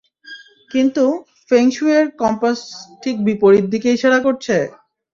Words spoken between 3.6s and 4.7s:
দিকে ইশারা করছে!